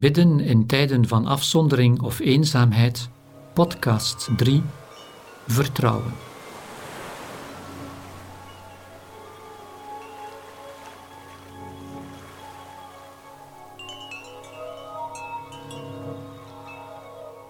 [0.00, 3.08] Bidden in tijden van afzondering of eenzaamheid,
[3.52, 4.62] podcast 3,
[5.46, 6.12] Vertrouwen.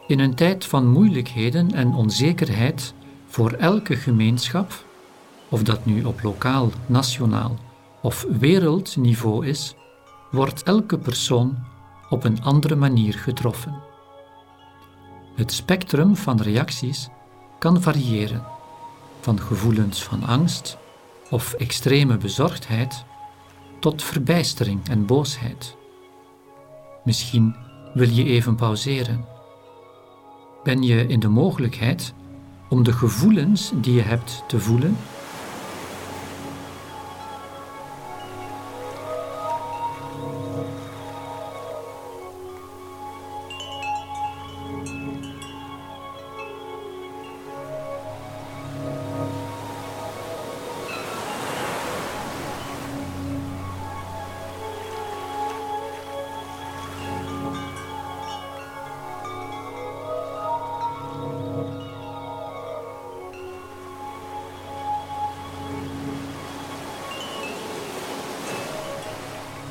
[0.06, 2.94] In een tijd van moeilijkheden en onzekerheid
[3.26, 4.84] voor elke gemeenschap,
[5.48, 7.58] of dat nu op lokaal, nationaal
[8.02, 9.74] of wereldniveau is,
[10.30, 11.67] wordt elke persoon
[12.08, 13.80] op een andere manier getroffen.
[15.34, 17.08] Het spectrum van reacties
[17.58, 18.44] kan variëren,
[19.20, 20.78] van gevoelens van angst
[21.30, 23.04] of extreme bezorgdheid
[23.80, 25.76] tot verbijstering en boosheid.
[27.04, 27.56] Misschien
[27.94, 29.24] wil je even pauzeren.
[30.62, 32.14] Ben je in de mogelijkheid
[32.68, 34.96] om de gevoelens die je hebt te voelen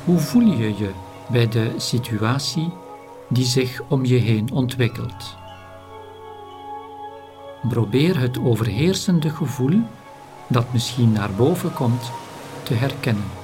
[0.08, 0.90] Hoe voel je je
[1.30, 2.72] bij de situatie
[3.28, 5.36] die zich om je heen ontwikkelt?
[7.68, 9.80] Probeer het overheersende gevoel
[10.46, 12.10] dat misschien naar boven komt
[12.62, 13.37] te herkennen.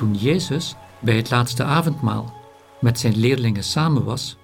[0.00, 2.34] Toen Jezus bij het laatste avondmaal
[2.80, 4.36] met zijn leerlingen samen was,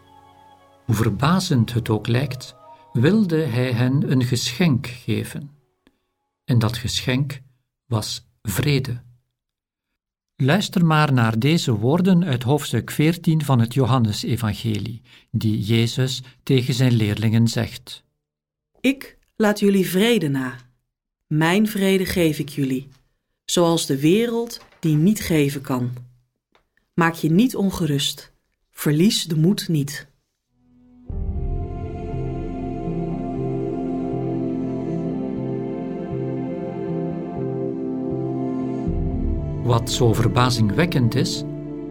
[0.84, 2.56] hoe verbazend het ook lijkt,
[2.92, 5.50] wilde hij hen een geschenk geven.
[6.44, 7.40] En dat geschenk
[7.86, 9.02] was vrede.
[10.36, 16.92] Luister maar naar deze woorden uit hoofdstuk 14 van het Johannesevangelie, die Jezus tegen zijn
[16.92, 18.04] leerlingen zegt.
[18.80, 20.54] Ik laat jullie vrede na.
[21.26, 22.88] Mijn vrede geef ik jullie,
[23.46, 25.92] zoals de wereld die niet geven kan.
[26.94, 28.32] Maak je niet ongerust.
[28.70, 30.06] Verlies de moed niet.
[39.62, 41.42] Wat zo verbazingwekkend is,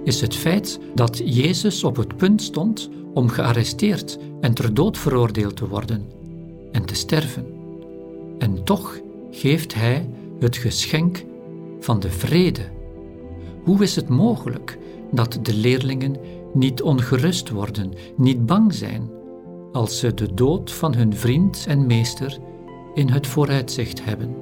[0.04, 5.56] is het feit dat Jezus op het punt stond om gearresteerd en ter dood veroordeeld
[5.56, 6.12] te worden
[6.72, 7.46] en te sterven.
[8.38, 9.00] En toch
[9.32, 11.24] geeft Hij het geschenk
[11.85, 12.62] van de vrede.
[13.63, 14.78] Hoe is het mogelijk
[15.12, 16.16] dat de leerlingen
[16.53, 19.09] niet ongerust worden, niet bang zijn,
[19.72, 22.38] als ze de dood van hun vriend en meester
[22.94, 24.35] in het vooruitzicht hebben?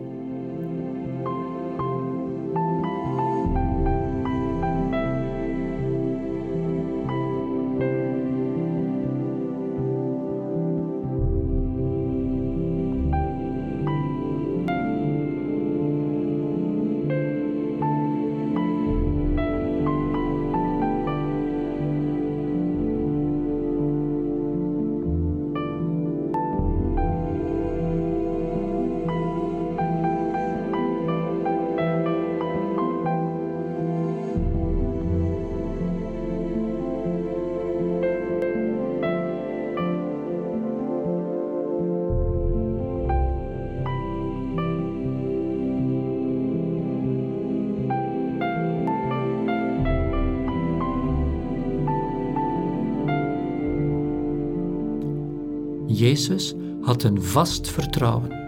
[55.93, 58.41] Jezus had een vast vertrouwen.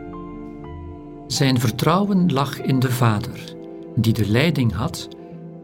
[1.27, 3.55] Zijn vertrouwen lag in de Vader,
[3.95, 5.07] die de leiding had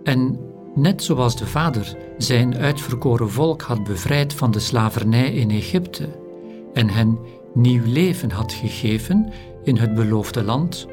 [0.03, 0.39] en,
[0.75, 6.09] net zoals de Vader zijn uitverkoren volk had bevrijd van de slavernij in Egypte
[6.73, 7.19] en hen
[7.53, 9.29] nieuw leven had gegeven
[9.63, 10.87] in het beloofde land,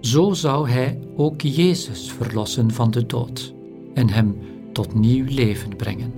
[0.00, 3.54] zo zou Hij ook Jezus verlossen van de dood
[3.94, 4.38] en hem
[4.72, 6.12] tot nieuw leven brengen.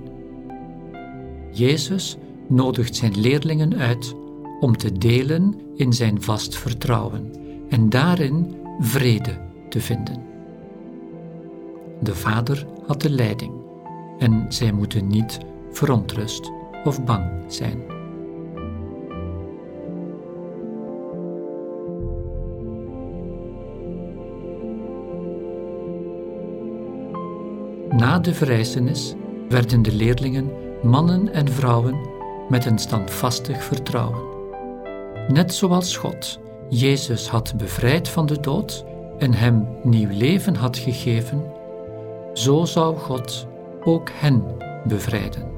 [1.51, 2.17] Jezus
[2.51, 4.15] nodigt zijn leerlingen uit
[4.59, 7.31] om te delen in zijn vast vertrouwen
[7.69, 9.37] en daarin vrede
[9.69, 10.23] te vinden.
[11.99, 13.53] De Vader had de leiding
[14.17, 15.39] en zij moeten niet
[15.71, 16.51] verontrust
[16.83, 17.81] of bang zijn.
[27.89, 29.15] Na de verrijzenis
[29.49, 30.51] werden de leerlingen
[30.83, 31.95] mannen en vrouwen
[32.51, 34.21] met een standvastig vertrouwen.
[35.27, 36.39] Net zoals God
[36.69, 38.85] Jezus had bevrijd van de dood
[39.17, 41.43] en hem nieuw leven had gegeven,
[42.33, 43.47] zo zou God
[43.83, 44.43] ook hen
[44.83, 45.51] bevrijden.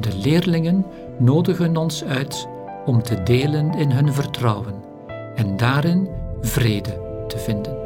[0.00, 0.86] De leerlingen
[1.18, 2.48] nodigen ons uit
[2.86, 4.74] om te delen in hun vertrouwen
[5.34, 6.08] en daarin
[6.40, 7.81] vrede te vinden.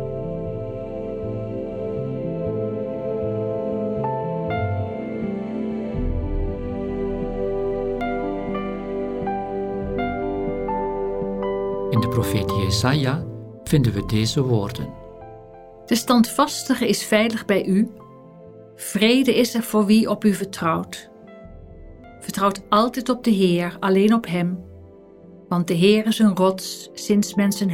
[12.22, 13.24] Profeet Jesaja
[13.64, 14.94] vinden we deze woorden.
[15.86, 17.90] De standvastige is veilig bij u.
[18.76, 21.10] Vrede is er voor wie op u vertrouwt.
[22.20, 24.64] Vertrouwt altijd op de Heer, alleen op Hem,
[25.48, 27.70] want de Heer is een rots sinds mensen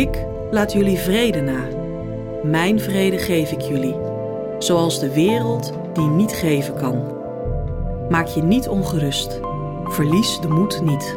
[0.00, 1.68] Ik laat jullie vrede na.
[2.42, 3.96] Mijn vrede geef ik jullie,
[4.58, 7.02] zoals de wereld die niet geven kan.
[8.08, 9.40] Maak je niet ongerust.
[9.84, 11.16] Verlies de moed niet.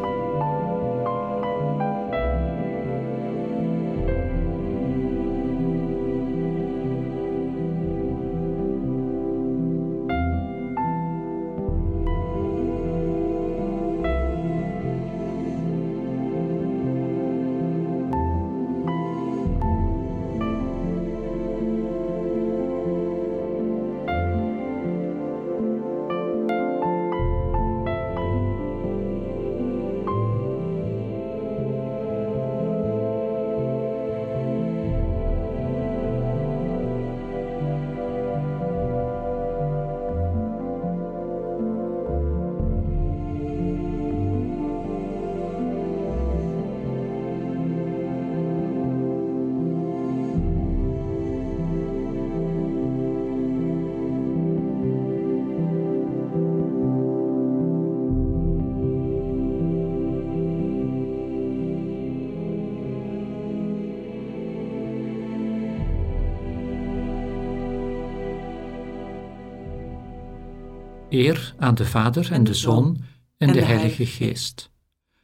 [71.14, 72.98] Eer aan de Vader en de Zoon
[73.38, 74.72] en de Heilige Geest.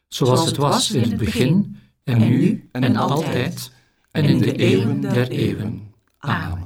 [0.08, 3.72] Zoals het was in het begin, en nu en altijd,
[4.12, 5.94] en in de eeuwen der eeuwen.
[6.18, 6.59] Amen.